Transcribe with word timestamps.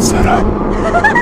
set 0.00 0.24
up. 0.26 1.19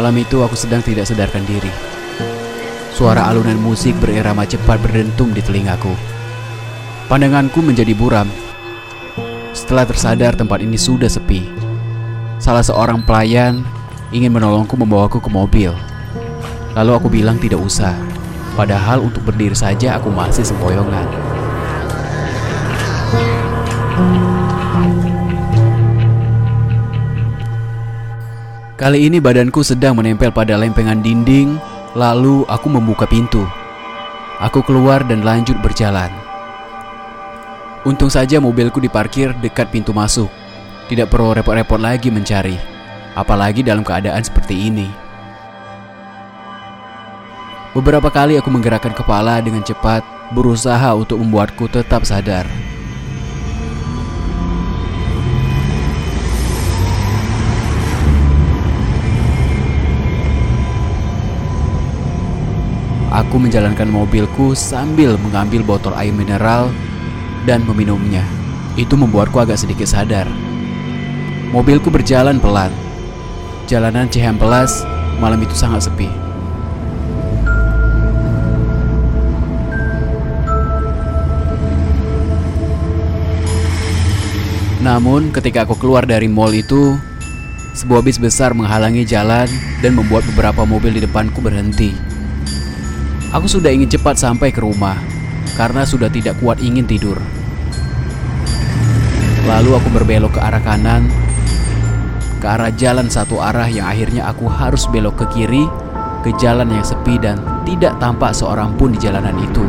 Malam 0.00 0.16
itu 0.16 0.40
aku 0.40 0.56
sedang 0.56 0.80
tidak 0.80 1.04
sadarkan 1.04 1.44
diri. 1.44 1.68
Suara 2.88 3.28
alunan 3.28 3.60
musik 3.60 3.92
berirama 4.00 4.48
cepat 4.48 4.80
berdentum 4.80 5.28
di 5.28 5.44
telingaku. 5.44 5.92
Pandanganku 7.04 7.60
menjadi 7.60 7.92
buram. 7.92 8.24
Setelah 9.52 9.84
tersadar 9.84 10.32
tempat 10.32 10.64
ini 10.64 10.80
sudah 10.80 11.04
sepi. 11.04 11.44
Salah 12.40 12.64
seorang 12.64 13.04
pelayan 13.04 13.60
ingin 14.08 14.32
menolongku 14.32 14.72
membawaku 14.72 15.20
ke 15.20 15.28
mobil. 15.28 15.76
Lalu 16.72 16.92
aku 16.96 17.12
bilang 17.12 17.36
tidak 17.36 17.60
usah. 17.60 17.92
Padahal 18.56 19.04
untuk 19.04 19.20
berdiri 19.28 19.52
saja 19.52 20.00
aku 20.00 20.08
masih 20.08 20.48
sempoyongan. 20.48 21.04
Kali 28.80 29.12
ini 29.12 29.20
badanku 29.20 29.60
sedang 29.60 29.92
menempel 29.92 30.32
pada 30.32 30.56
lempengan 30.56 31.04
dinding, 31.04 31.60
lalu 31.92 32.48
aku 32.48 32.72
membuka 32.72 33.04
pintu. 33.04 33.44
Aku 34.40 34.64
keluar 34.64 35.04
dan 35.04 35.20
lanjut 35.20 35.60
berjalan. 35.60 36.08
Untung 37.84 38.08
saja 38.08 38.40
mobilku 38.40 38.80
diparkir 38.80 39.36
dekat 39.44 39.68
pintu 39.68 39.92
masuk. 39.92 40.32
Tidak 40.88 41.12
perlu 41.12 41.36
repot-repot 41.36 41.76
lagi 41.76 42.08
mencari, 42.08 42.56
apalagi 43.20 43.60
dalam 43.60 43.84
keadaan 43.84 44.24
seperti 44.24 44.72
ini. 44.72 44.88
Beberapa 47.76 48.08
kali 48.08 48.40
aku 48.40 48.48
menggerakkan 48.48 48.96
kepala 48.96 49.44
dengan 49.44 49.60
cepat, 49.60 50.00
berusaha 50.32 50.96
untuk 50.96 51.20
membuatku 51.20 51.68
tetap 51.68 52.08
sadar. 52.08 52.48
Aku 63.10 63.42
menjalankan 63.42 63.90
mobilku 63.90 64.54
sambil 64.54 65.18
mengambil 65.18 65.66
botol 65.66 65.90
air 65.98 66.14
mineral 66.14 66.70
dan 67.42 67.66
meminumnya. 67.66 68.22
Itu 68.78 68.94
membuatku 68.94 69.34
agak 69.34 69.58
sedikit 69.58 69.90
sadar. 69.90 70.30
Mobilku 71.50 71.90
berjalan 71.90 72.38
pelan. 72.38 72.70
Jalanan 73.66 74.06
Cihampelas 74.06 74.86
malam 75.18 75.42
itu 75.42 75.58
sangat 75.58 75.90
sepi. 75.90 76.06
Namun 84.86 85.34
ketika 85.34 85.66
aku 85.66 85.74
keluar 85.76 86.06
dari 86.06 86.30
mall 86.30 86.54
itu, 86.54 86.94
sebuah 87.74 88.06
bis 88.06 88.22
besar 88.22 88.54
menghalangi 88.54 89.02
jalan 89.02 89.50
dan 89.82 89.98
membuat 89.98 90.22
beberapa 90.30 90.62
mobil 90.62 90.94
di 90.94 91.02
depanku 91.02 91.42
berhenti. 91.42 92.09
Aku 93.30 93.46
sudah 93.46 93.70
ingin 93.70 93.86
cepat 93.86 94.18
sampai 94.18 94.50
ke 94.50 94.58
rumah 94.58 94.98
karena 95.54 95.86
sudah 95.86 96.10
tidak 96.10 96.34
kuat 96.42 96.58
ingin 96.58 96.82
tidur. 96.82 97.14
Lalu 99.46 99.70
aku 99.78 99.86
berbelok 99.94 100.34
ke 100.34 100.40
arah 100.42 100.58
kanan, 100.58 101.06
ke 102.42 102.46
arah 102.50 102.74
jalan 102.74 103.06
satu 103.06 103.38
arah 103.38 103.70
yang 103.70 103.86
akhirnya 103.86 104.26
aku 104.26 104.50
harus 104.50 104.82
belok 104.90 105.22
ke 105.22 105.26
kiri, 105.30 105.62
ke 106.26 106.34
jalan 106.42 106.74
yang 106.74 106.82
sepi 106.82 107.22
dan 107.22 107.38
tidak 107.62 107.94
tampak 108.02 108.34
seorang 108.34 108.74
pun 108.74 108.90
di 108.90 108.98
jalanan 108.98 109.38
itu. 109.38 109.62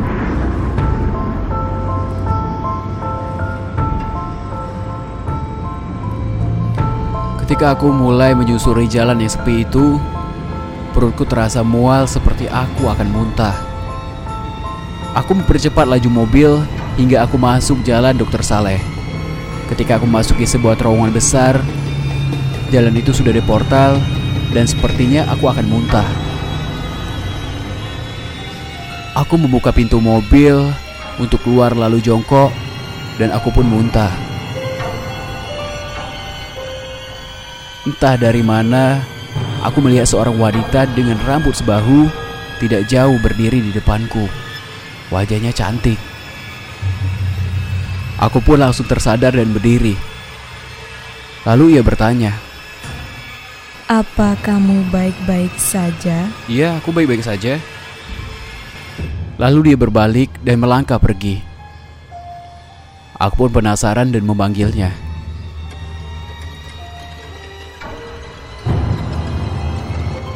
Ketika 7.45 7.78
aku 7.78 7.93
mulai 7.93 8.33
menyusuri 8.33 8.89
jalan 8.89 9.22
yang 9.22 9.29
sepi 9.29 9.69
itu, 9.69 10.01
perutku 10.91 11.24
terasa 11.24 11.63
mual 11.63 12.06
seperti 12.06 12.52
aku 12.52 12.88
akan 12.91 13.07
muntah. 13.09 13.56
Aku 15.16 15.35
mempercepat 15.35 15.88
laju 15.88 16.09
mobil 16.12 16.52
hingga 16.96 17.24
aku 17.28 17.35
masuk 17.35 17.84
jalan 17.84 18.16
Dr. 18.16 18.44
Saleh. 18.44 18.79
Ketika 19.68 20.00
aku 20.00 20.07
memasuki 20.07 20.44
sebuah 20.44 20.75
terowongan 20.75 21.12
besar, 21.16 21.59
jalan 22.72 22.96
itu 22.96 23.12
sudah 23.16 23.31
di 23.31 23.44
portal 23.44 24.00
dan 24.52 24.68
sepertinya 24.68 25.28
aku 25.31 25.47
akan 25.47 25.68
muntah. 25.68 26.07
Aku 29.16 29.35
membuka 29.35 29.75
pintu 29.75 30.00
mobil 30.00 30.72
untuk 31.19 31.44
keluar 31.44 31.75
lalu 31.75 32.00
jongkok 32.00 32.52
dan 33.19 33.35
aku 33.35 33.52
pun 33.52 33.68
muntah. 33.68 34.12
Entah 37.84 38.16
dari 38.16 38.46
mana, 38.46 39.03
aku 39.61 39.79
melihat 39.81 40.09
seorang 40.09 40.38
wanita 40.38 40.89
dengan 40.94 41.17
rambut 41.25 41.53
sebahu 41.53 42.09
tidak 42.61 42.85
jauh 42.89 43.17
berdiri 43.22 43.61
di 43.61 43.72
depanku. 43.73 44.29
Wajahnya 45.09 45.49
cantik. 45.53 45.97
Aku 48.22 48.38
pun 48.38 48.61
langsung 48.61 48.85
tersadar 48.85 49.33
dan 49.33 49.49
berdiri. 49.49 49.97
Lalu 51.41 51.77
ia 51.77 51.81
bertanya, 51.81 52.38
Apa 53.91 54.39
kamu 54.39 54.88
baik-baik 54.88 55.51
saja? 55.59 56.31
"Iya, 56.47 56.79
aku 56.79 56.95
baik-baik 56.95 57.28
saja." 57.28 57.59
Lalu 59.35 59.73
dia 59.73 59.75
berbalik 59.75 60.31
dan 60.45 60.63
melangkah 60.63 60.95
pergi. 60.95 61.43
Aku 63.19 63.35
pun 63.45 63.51
penasaran 63.51 64.16
dan 64.16 64.23
memanggilnya. 64.23 65.10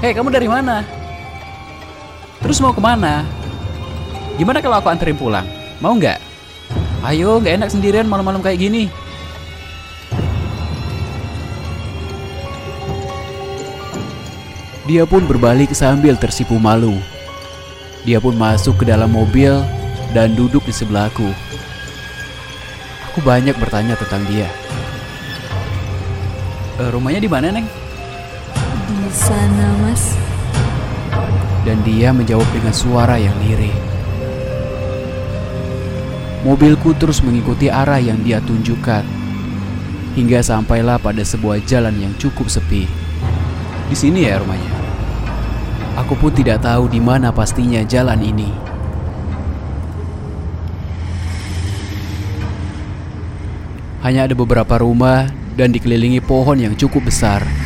Hei, 0.05 0.13
kamu 0.13 0.29
dari 0.29 0.45
mana? 0.45 0.85
Terus 2.37 2.61
mau 2.61 2.69
ke 2.69 2.77
mana? 2.77 3.25
Gimana 4.37 4.61
kalau 4.61 4.77
aku 4.77 4.93
anterin 4.93 5.17
pulang? 5.17 5.49
Mau 5.81 5.97
nggak? 5.97 6.21
Ayo, 7.01 7.41
nggak 7.41 7.57
enak 7.57 7.73
sendirian 7.73 8.05
malam-malam 8.05 8.37
kayak 8.37 8.61
gini. 8.61 8.85
Dia 14.85 15.09
pun 15.09 15.25
berbalik 15.25 15.73
sambil 15.73 16.13
tersipu 16.21 16.61
malu. 16.61 17.01
Dia 18.05 18.21
pun 18.21 18.37
masuk 18.37 18.77
ke 18.77 18.85
dalam 18.85 19.09
mobil 19.09 19.57
dan 20.13 20.37
duduk 20.37 20.69
di 20.69 20.73
sebelahku. 20.77 21.33
Aku 23.09 23.25
banyak 23.25 23.57
bertanya 23.57 23.97
tentang 23.97 24.21
dia. 24.29 24.53
"Eh, 26.77 26.93
rumahnya 26.93 27.25
di 27.25 27.31
mana, 27.33 27.49
Neng? 27.49 27.84
Sana, 29.15 29.79
Mas. 29.79 30.11
Dan 31.63 31.79
dia 31.87 32.11
menjawab 32.11 32.43
dengan 32.51 32.75
suara 32.75 33.15
yang 33.15 33.31
lirih. 33.39 33.71
Mobilku 36.43 36.91
terus 36.99 37.23
mengikuti 37.23 37.71
arah 37.71 37.97
yang 37.97 38.19
dia 38.27 38.43
tunjukkan. 38.43 39.07
Hingga 40.19 40.43
sampailah 40.43 40.99
pada 40.99 41.23
sebuah 41.23 41.63
jalan 41.63 41.95
yang 41.95 42.13
cukup 42.19 42.51
sepi. 42.51 42.91
Di 43.87 43.95
sini 43.95 44.27
ya 44.27 44.43
rumahnya. 44.43 44.75
Aku 46.03 46.19
pun 46.19 46.35
tidak 46.35 46.67
tahu 46.67 46.91
di 46.91 46.99
mana 46.99 47.31
pastinya 47.31 47.79
jalan 47.87 48.19
ini. 48.19 48.51
Hanya 54.03 54.27
ada 54.27 54.35
beberapa 54.35 54.75
rumah 54.83 55.31
dan 55.55 55.71
dikelilingi 55.71 56.19
pohon 56.19 56.59
yang 56.59 56.75
cukup 56.75 57.07
besar. 57.07 57.64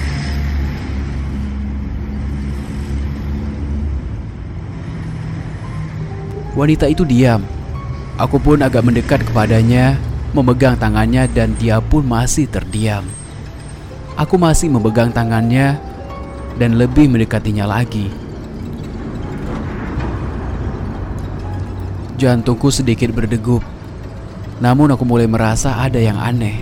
Wanita 6.59 6.91
itu 6.91 7.07
diam. 7.07 7.39
Aku 8.19 8.35
pun 8.35 8.59
agak 8.59 8.83
mendekat 8.83 9.23
kepadanya, 9.23 9.95
memegang 10.35 10.75
tangannya 10.75 11.23
dan 11.31 11.55
dia 11.55 11.79
pun 11.79 12.03
masih 12.03 12.51
terdiam. 12.51 13.07
Aku 14.19 14.35
masih 14.35 14.67
memegang 14.67 15.07
tangannya 15.07 15.79
dan 16.59 16.75
lebih 16.75 17.07
mendekatinya 17.07 17.63
lagi. 17.63 18.11
Jantungku 22.19 22.67
sedikit 22.75 23.15
berdegup. 23.15 23.63
Namun 24.59 24.91
aku 24.91 25.07
mulai 25.07 25.31
merasa 25.31 25.79
ada 25.79 25.95
yang 25.95 26.19
aneh. 26.19 26.59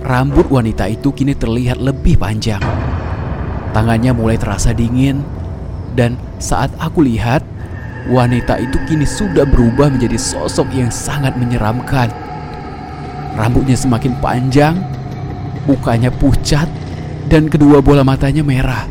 Rambut 0.00 0.48
wanita 0.48 0.88
itu 0.88 1.12
kini 1.12 1.36
terlihat 1.36 1.76
lebih 1.76 2.16
panjang. 2.16 2.64
Tangannya 3.76 4.16
mulai 4.16 4.40
terasa 4.40 4.72
dingin 4.72 5.20
dan 5.92 6.16
saat 6.40 6.72
aku 6.80 7.04
lihat 7.04 7.44
wanita 8.06 8.58
itu 8.62 8.78
kini 8.86 9.06
sudah 9.06 9.42
berubah 9.42 9.90
menjadi 9.90 10.18
sosok 10.18 10.70
yang 10.74 10.90
sangat 10.90 11.34
menyeramkan. 11.34 12.10
Rambutnya 13.36 13.76
semakin 13.76 14.16
panjang, 14.22 14.78
mukanya 15.68 16.08
pucat, 16.08 16.70
dan 17.26 17.50
kedua 17.50 17.82
bola 17.82 18.06
matanya 18.06 18.40
merah. 18.46 18.86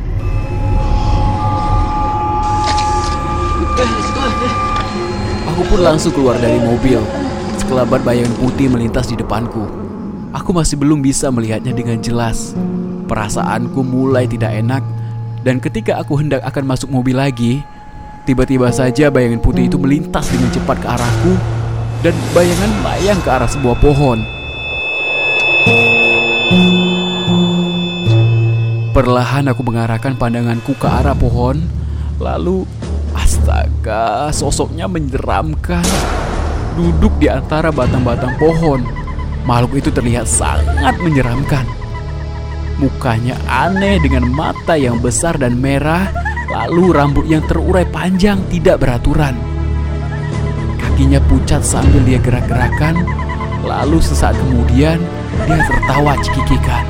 Aku 5.55 5.61
pun 5.71 5.79
langsung 5.79 6.11
keluar 6.11 6.35
dari 6.37 6.59
mobil. 6.59 6.99
Sekelabat 7.55 8.03
bayangan 8.03 8.35
putih 8.37 8.67
melintas 8.67 9.07
di 9.07 9.15
depanku. 9.15 9.63
Aku 10.35 10.51
masih 10.51 10.75
belum 10.75 10.99
bisa 10.99 11.31
melihatnya 11.31 11.71
dengan 11.71 12.03
jelas. 12.03 12.51
Perasaanku 13.07 13.79
mulai 13.85 14.27
tidak 14.27 14.51
enak 14.51 14.83
Dan 15.45 15.61
ketika 15.61 16.01
aku 16.01 16.17
hendak 16.17 16.41
akan 16.41 16.73
masuk 16.73 16.89
mobil 16.89 17.13
lagi, 17.13 17.61
tiba-tiba 18.25 18.73
saja 18.73 19.13
bayangan 19.13 19.37
putih 19.37 19.69
itu 19.69 19.77
melintas 19.77 20.25
dengan 20.33 20.49
cepat 20.49 20.77
ke 20.81 20.87
arahku 20.89 21.33
dan 22.01 22.17
bayangan 22.33 22.71
melayang 22.81 23.19
ke 23.21 23.29
arah 23.29 23.49
sebuah 23.49 23.77
pohon. 23.77 24.25
Perlahan 28.91 29.45
aku 29.51 29.61
mengarahkan 29.61 30.17
pandanganku 30.17 30.73
ke 30.73 30.87
arah 30.89 31.13
pohon, 31.13 31.61
lalu 32.17 32.65
astaga, 33.13 34.33
sosoknya 34.33 34.89
menyeramkan. 34.89 35.85
Duduk 36.73 37.13
di 37.21 37.29
antara 37.29 37.69
batang-batang 37.69 38.33
pohon, 38.41 38.81
makhluk 39.45 39.85
itu 39.85 39.89
terlihat 39.93 40.25
sangat 40.25 40.97
menyeramkan. 41.03 41.67
Mukanya 42.81 43.39
aneh 43.47 43.99
dengan 44.03 44.27
mata 44.31 44.75
yang 44.75 44.99
besar 44.99 45.39
dan 45.39 45.59
merah, 45.59 46.11
lalu 46.55 46.95
rambut 46.95 47.27
yang 47.27 47.43
terurai 47.43 47.83
panjang 47.83 48.39
tidak 48.47 48.79
beraturan. 48.79 49.35
Kakinya 50.79 51.19
pucat 51.27 51.59
sambil 51.59 51.99
dia 52.07 52.15
gerak-gerakan, 52.23 53.03
lalu 53.67 53.99
sesaat 53.99 54.39
kemudian 54.39 55.03
dia 55.43 55.59
tertawa 55.67 56.15
cekikikan. 56.23 56.87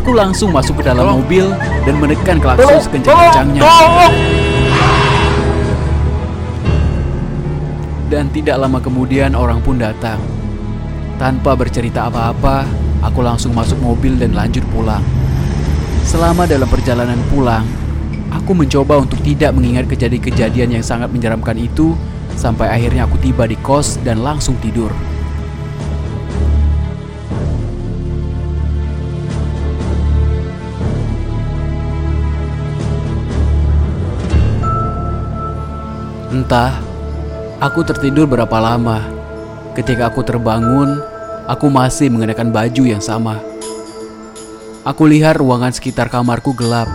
Aku 0.00 0.16
langsung 0.16 0.48
masuk 0.48 0.80
ke 0.80 0.88
dalam 0.88 1.20
mobil 1.20 1.52
dan 1.84 1.94
menekan 2.00 2.40
klakson 2.40 2.80
sekencang-kencangnya. 2.80 3.60
Dan 8.06 8.30
tidak 8.32 8.56
lama 8.64 8.78
kemudian 8.80 9.36
orang 9.36 9.60
pun 9.60 9.76
datang. 9.76 10.16
Tanpa 11.20 11.52
bercerita 11.58 12.08
apa-apa, 12.08 12.64
aku 13.04 13.20
langsung 13.20 13.52
masuk 13.52 13.76
mobil 13.82 14.16
dan 14.16 14.32
lanjut 14.32 14.62
pulang. 14.72 15.02
Selama 16.06 16.46
dalam 16.46 16.70
perjalanan 16.70 17.18
pulang, 17.34 17.66
aku 18.30 18.54
mencoba 18.54 19.02
untuk 19.02 19.18
tidak 19.26 19.50
mengingat 19.50 19.90
kejadian-kejadian 19.90 20.78
yang 20.78 20.84
sangat 20.86 21.10
menyeramkan 21.10 21.58
itu 21.58 21.98
sampai 22.38 22.70
akhirnya 22.70 23.10
aku 23.10 23.18
tiba 23.18 23.42
di 23.42 23.58
kos 23.58 23.98
dan 24.06 24.22
langsung 24.22 24.54
tidur. 24.62 24.94
Entah, 36.30 36.78
aku 37.58 37.82
tertidur 37.82 38.30
berapa 38.30 38.56
lama. 38.62 39.02
Ketika 39.74 40.06
aku 40.06 40.22
terbangun, 40.22 41.02
aku 41.50 41.66
masih 41.66 42.14
mengenakan 42.14 42.54
baju 42.54 42.82
yang 42.86 43.02
sama. 43.02 43.55
Aku 44.86 45.02
lihat 45.02 45.42
ruangan 45.42 45.74
sekitar 45.74 46.06
kamarku 46.06 46.54
gelap. 46.54 46.86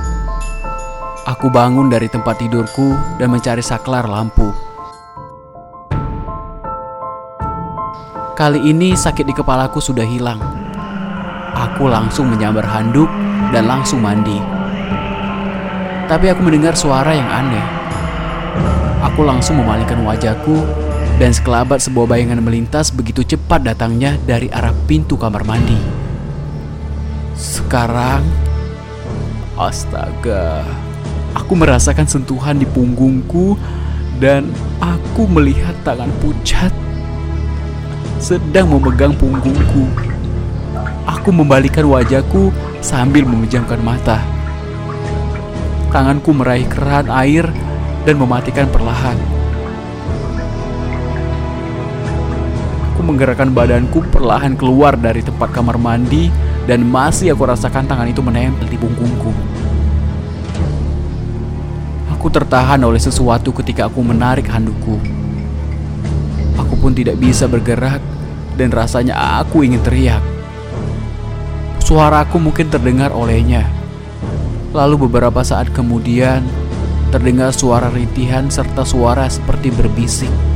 Aku 1.27 1.51
bangun 1.51 1.91
dari 1.91 2.07
tempat 2.07 2.39
tidurku 2.39 2.95
dan 3.19 3.27
mencari 3.27 3.59
saklar 3.59 4.07
lampu. 4.07 4.47
Kali 8.39 8.63
ini 8.63 8.95
sakit 8.95 9.27
di 9.27 9.35
kepalaku 9.35 9.83
sudah 9.83 10.07
hilang. 10.07 10.39
Aku 11.51 11.91
langsung 11.91 12.31
menyambar 12.31 12.63
handuk 12.63 13.11
dan 13.51 13.67
langsung 13.67 13.99
mandi. 13.99 14.39
Tapi 16.07 16.31
aku 16.31 16.47
mendengar 16.47 16.79
suara 16.79 17.11
yang 17.11 17.27
aneh. 17.27 17.65
Aku 19.03 19.27
langsung 19.27 19.59
memalingkan 19.59 19.99
wajahku 19.99 20.63
dan 21.19 21.35
sekelabat 21.35 21.83
sebuah 21.83 22.07
bayangan 22.07 22.39
melintas 22.39 22.87
begitu 22.87 23.35
cepat 23.35 23.67
datangnya 23.67 24.15
dari 24.23 24.47
arah 24.47 24.71
pintu 24.87 25.19
kamar 25.19 25.43
mandi. 25.43 26.00
Sekarang, 27.41 28.21
astaga, 29.57 30.61
aku 31.33 31.57
merasakan 31.57 32.05
sentuhan 32.05 32.61
di 32.61 32.69
punggungku 32.69 33.57
dan 34.21 34.45
aku 34.77 35.25
melihat 35.25 35.73
tangan 35.81 36.13
pucat 36.21 36.69
sedang 38.21 38.69
memegang 38.69 39.17
punggungku. 39.17 39.89
Aku 41.09 41.33
membalikan 41.33 41.89
wajahku 41.89 42.53
sambil 42.77 43.25
memejamkan 43.25 43.81
mata. 43.81 44.21
Tanganku 45.89 46.37
meraih 46.37 46.69
keran 46.69 47.09
air 47.09 47.49
dan 48.05 48.21
mematikan 48.21 48.69
perlahan. 48.69 49.17
Aku 52.93 53.01
menggerakkan 53.01 53.49
badanku 53.49 54.05
perlahan 54.13 54.53
keluar 54.53 54.93
dari 54.93 55.25
tempat 55.25 55.49
kamar 55.49 55.81
mandi 55.81 56.50
dan 56.69 56.85
masih 56.85 57.33
aku 57.33 57.49
rasakan 57.49 57.89
tangan 57.89 58.09
itu 58.09 58.21
menempel 58.21 58.69
di 58.69 58.77
punggungku. 58.77 59.33
Aku 62.13 62.29
tertahan 62.29 62.77
oleh 62.85 63.01
sesuatu 63.01 63.49
ketika 63.49 63.89
aku 63.89 64.05
menarik 64.05 64.45
handukku. 64.45 65.01
Aku 66.53 66.77
pun 66.77 66.93
tidak 66.93 67.17
bisa 67.17 67.49
bergerak 67.49 67.97
dan 68.61 68.69
rasanya 68.69 69.41
aku 69.41 69.65
ingin 69.65 69.81
teriak. 69.81 70.21
Suaraku 71.81 72.37
mungkin 72.37 72.69
terdengar 72.69 73.09
olehnya. 73.09 73.65
Lalu 74.71 75.09
beberapa 75.09 75.41
saat 75.41 75.73
kemudian 75.73 76.45
terdengar 77.09 77.51
suara 77.51 77.89
rintihan 77.89 78.47
serta 78.47 78.85
suara 78.85 79.25
seperti 79.27 79.73
berbisik. 79.73 80.50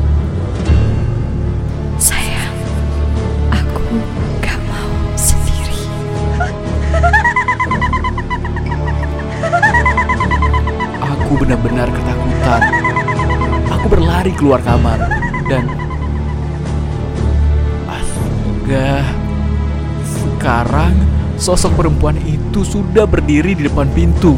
Benar-benar 11.45 11.87
ketakutan. 11.93 12.61
Aku 13.77 13.85
berlari 13.87 14.33
keluar 14.33 14.59
kamar 14.65 14.97
dan 15.45 15.69
astaga, 17.85 19.05
sekarang 20.03 20.93
sosok 21.37 21.77
perempuan 21.77 22.17
itu 22.25 22.65
sudah 22.65 23.05
berdiri 23.05 23.53
di 23.53 23.69
depan 23.69 23.85
pintu 23.93 24.35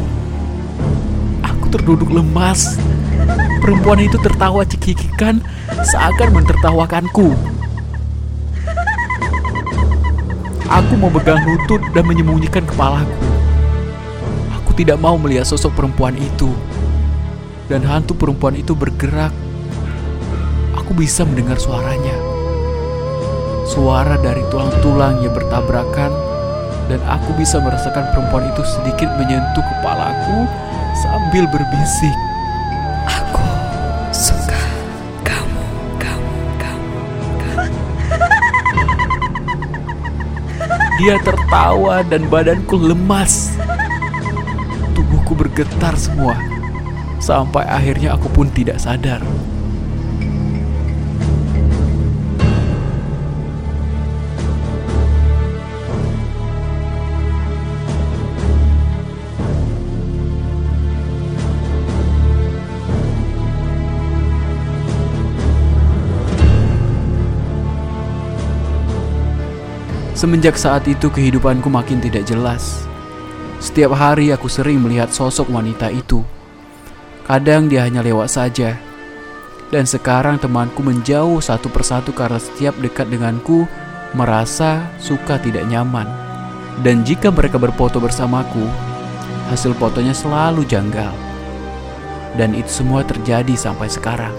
terduduk 1.68 2.08
lemas. 2.10 2.80
Perempuan 3.60 4.00
itu 4.00 4.16
tertawa 4.24 4.64
cekikikan 4.64 5.44
seakan 5.84 6.40
mentertawakanku. 6.40 7.36
Aku 10.68 10.94
memegang 11.00 11.40
lutut 11.48 11.80
dan 11.96 12.04
menyembunyikan 12.04 12.64
kepalaku. 12.64 13.12
Aku 14.60 14.70
tidak 14.76 15.00
mau 15.00 15.16
melihat 15.16 15.48
sosok 15.48 15.72
perempuan 15.76 16.16
itu. 16.16 16.52
Dan 17.68 17.84
hantu 17.84 18.16
perempuan 18.16 18.56
itu 18.56 18.72
bergerak. 18.72 19.30
Aku 20.80 20.96
bisa 20.96 21.20
mendengar 21.28 21.60
suaranya. 21.60 22.16
Suara 23.68 24.16
dari 24.16 24.40
tulang-tulang 24.48 25.20
yang 25.20 25.36
bertabrakan 25.36 26.08
dan 26.88 27.00
aku 27.04 27.36
bisa 27.36 27.60
merasakan 27.60 28.08
perempuan 28.16 28.48
itu 28.48 28.64
sedikit 28.64 29.12
menyentuh 29.20 29.60
kepalaku 29.60 30.48
sambil 30.96 31.44
berbisik. 31.52 32.16
Aku 33.04 33.44
suka 34.16 34.60
kamu, 35.20 35.62
kamu, 36.00 36.36
kamu, 36.56 36.96
kamu. 37.36 37.76
Dia 40.96 41.20
tertawa 41.20 42.00
dan 42.08 42.24
badanku 42.32 42.80
lemas. 42.80 43.52
Tubuhku 44.96 45.36
bergetar 45.36 45.92
semua. 46.00 46.57
Sampai 47.28 47.60
akhirnya 47.68 48.16
aku 48.16 48.32
pun 48.32 48.48
tidak 48.48 48.80
sadar. 48.80 49.20
Semenjak 70.16 70.56
saat 70.56 70.88
itu 70.88 71.12
kehidupanku 71.12 71.68
makin 71.68 72.00
tidak 72.00 72.24
jelas. 72.24 72.88
Setiap 73.60 73.92
hari 73.92 74.32
aku 74.32 74.48
sering 74.48 74.80
melihat 74.80 75.12
sosok 75.12 75.52
wanita 75.52 75.92
itu. 75.92 76.37
Kadang 77.28 77.68
dia 77.68 77.84
hanya 77.84 78.00
lewat 78.00 78.32
saja. 78.32 78.80
Dan 79.68 79.84
sekarang 79.84 80.40
temanku 80.40 80.80
menjauh 80.80 81.44
satu 81.44 81.68
persatu 81.68 82.08
karena 82.16 82.40
setiap 82.40 82.72
dekat 82.80 83.12
denganku 83.12 83.68
merasa 84.16 84.88
suka 84.96 85.36
tidak 85.36 85.68
nyaman. 85.68 86.08
Dan 86.80 87.04
jika 87.04 87.28
mereka 87.28 87.60
berfoto 87.60 88.00
bersamaku, 88.00 88.64
hasil 89.52 89.76
fotonya 89.76 90.16
selalu 90.16 90.64
janggal. 90.64 91.12
Dan 92.32 92.56
itu 92.56 92.80
semua 92.80 93.04
terjadi 93.04 93.52
sampai 93.60 93.92
sekarang. 93.92 94.32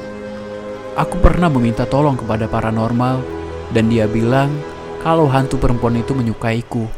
Aku 0.98 1.22
pernah 1.22 1.46
meminta 1.46 1.86
tolong 1.86 2.17
kepada 2.17 2.50
paranormal 2.50 3.22
dan 3.69 3.86
dia 3.86 4.10
bilang 4.10 4.50
kalau 5.05 5.29
hantu 5.29 5.62
perempuan 5.62 5.93
itu 6.01 6.17
menyukaiku. 6.17 6.89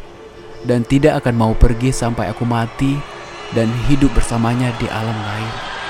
dan 0.62 0.86
tidak 0.86 1.26
akan 1.26 1.36
mau 1.42 1.54
pergi 1.58 1.90
sampai 1.90 2.30
aku 2.30 2.46
mati 2.46 2.94
dan 3.58 3.66
hidup 3.90 4.14
bersamanya 4.14 4.70
di 4.78 4.86
alam 4.86 5.18
lain. 5.18 5.81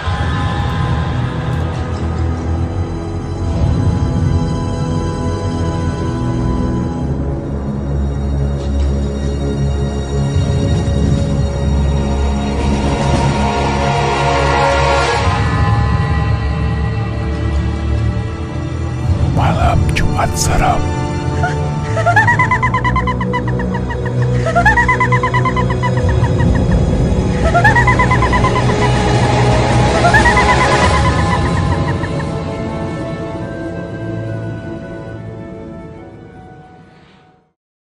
Serap. 20.35 21.00